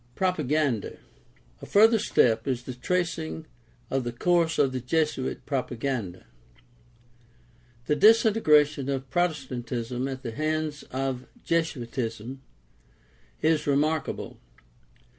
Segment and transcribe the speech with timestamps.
[0.15, 0.97] Propaganda.—
[1.61, 3.45] A further step is the tracing
[3.91, 6.25] of the course of the Jesuit propaganda.
[7.85, 12.41] The disintegration of Protestant ism at the hands of Jesuitism
[13.43, 14.39] is remarkable.